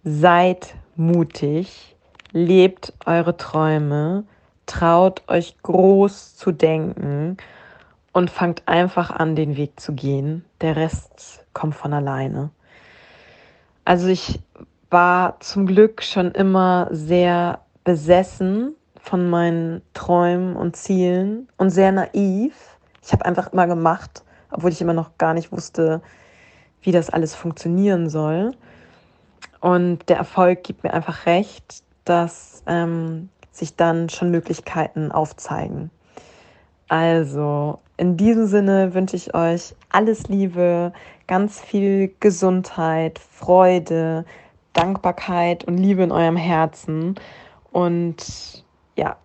seid 0.05 0.75
mutig, 0.95 1.97
lebt 2.33 2.93
eure 3.05 3.37
Träume, 3.37 4.25
traut 4.67 5.23
euch 5.29 5.57
groß 5.63 6.37
zu 6.37 6.53
denken 6.53 7.37
und 8.13 8.31
fangt 8.31 8.63
einfach 8.67 9.11
an, 9.11 9.37
den 9.37 9.57
Weg 9.57 9.81
zu 9.81 9.93
gehen. 9.93 10.45
Der 10.61 10.77
Rest 10.77 11.45
kommt 11.53 11.75
von 11.75 11.93
alleine. 11.93 12.51
Also 13.85 14.09
ich 14.09 14.41
war 14.91 15.39
zum 15.41 15.67
Glück 15.67 16.03
schon 16.03 16.33
immer 16.33 16.89
sehr 16.91 17.61
besessen 17.85 18.75
von 18.99 19.31
meinen 19.31 19.83
Träumen 19.95 20.57
und 20.57 20.77
Zielen 20.77 21.49
und 21.57 21.71
sehr 21.71 21.93
naiv. 21.93 22.79
Ich 23.05 23.13
habe 23.13 23.25
einfach 23.25 23.53
immer 23.53 23.67
gemacht, 23.67 24.25
obwohl 24.51 24.73
ich 24.73 24.81
immer 24.81 24.95
noch 24.95 25.17
gar 25.19 25.35
nicht 25.35 25.53
wusste, 25.53 26.03
wie 26.83 26.93
das 26.93 27.11
alles 27.11 27.35
funktionieren 27.35 28.09
soll. 28.09 28.53
Und 29.61 30.09
der 30.09 30.17
Erfolg 30.17 30.65
gibt 30.65 30.83
mir 30.83 30.93
einfach 30.93 31.27
recht, 31.27 31.83
dass 32.05 32.63
ähm, 32.67 33.29
sich 33.57 33.77
dann 33.77 34.09
schon 34.09 34.31
Möglichkeiten 34.31 35.13
aufzeigen. 35.13 35.91
Also, 36.89 37.79
in 37.97 38.17
diesem 38.17 38.47
Sinne 38.47 38.95
wünsche 38.95 39.17
ich 39.17 39.35
euch 39.35 39.75
alles 39.91 40.29
Liebe, 40.29 40.93
ganz 41.27 41.61
viel 41.61 42.15
Gesundheit, 42.21 43.19
Freude, 43.19 44.25
Dankbarkeit 44.73 45.65
und 45.65 45.79
Liebe 45.79 46.03
in 46.03 46.13
eurem 46.13 46.37
Herzen. 46.37 47.17
Und 47.73 48.65
ja, 48.97 49.17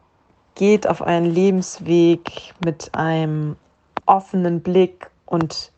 geht 0.55 0.87
auf 0.87 1.01
euren 1.01 1.25
Lebensweg 1.25 2.53
mit 2.63 2.89
einem 2.93 3.57
offenen 4.05 4.61
Blick 4.61 5.09
und 5.25 5.71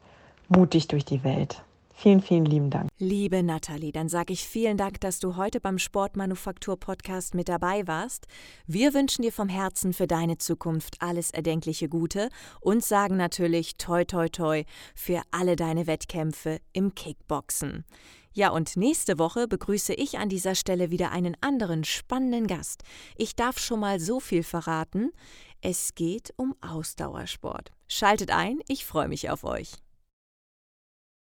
mutig 0.48 0.88
durch 0.88 1.06
die 1.06 1.24
Welt. 1.24 1.64
Vielen, 2.04 2.22
vielen 2.22 2.44
lieben 2.44 2.70
Dank. 2.70 2.90
Liebe 2.98 3.44
Nathalie, 3.44 3.94
dann 3.94 4.10
sage 4.10 4.34
ich 4.34 4.46
vielen 4.46 4.76
Dank, 4.76 5.00
dass 5.00 5.22
du 5.22 5.38
heute 5.38 5.62
beim 5.62 5.78
Sportmanufaktur 5.78 6.78
Podcast 6.78 7.34
mit 7.34 7.48
dabei 7.48 7.88
warst. 7.88 8.28
Wir 8.68 8.94
wünschen 8.94 9.22
dir 9.22 9.32
vom 9.32 9.48
Herzen 9.48 9.94
für 9.94 10.06
deine 10.06 10.38
Zukunft 10.38 11.02
alles 11.02 11.32
erdenkliche 11.32 11.88
Gute 11.88 12.28
und 12.60 12.84
sagen 12.84 13.16
natürlich 13.16 13.78
toi 13.78 14.04
toi 14.04 14.28
toi 14.28 14.66
für 14.94 15.22
alle 15.32 15.56
deine 15.56 15.88
Wettkämpfe 15.88 16.60
im 16.74 16.94
Kickboxen. 16.94 17.86
Ja, 18.34 18.50
und 18.50 18.76
nächste 18.76 19.18
Woche 19.18 19.48
begrüße 19.48 19.94
ich 19.94 20.18
an 20.18 20.28
dieser 20.28 20.56
Stelle 20.56 20.92
wieder 20.92 21.14
einen 21.14 21.38
anderen 21.40 21.86
spannenden 21.86 22.48
Gast. 22.48 22.84
Ich 23.16 23.38
darf 23.38 23.60
schon 23.60 23.80
mal 23.80 24.02
so 24.02 24.20
viel 24.20 24.44
verraten. 24.44 25.14
Es 25.62 25.96
geht 25.96 26.34
um 26.36 26.54
Ausdauersport. 26.60 27.72
Schaltet 27.88 28.32
ein, 28.32 28.60
ich 28.68 28.84
freue 28.84 29.08
mich 29.08 29.30
auf 29.30 29.46
euch. 29.46 29.78